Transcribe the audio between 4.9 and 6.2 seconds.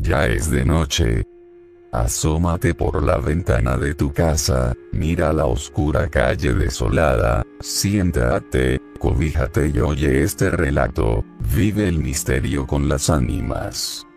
mira la oscura